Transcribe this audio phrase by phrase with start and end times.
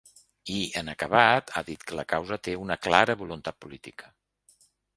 [0.53, 4.13] I, en acabat, ha dit que la causa té ‘una clara voluntat política’.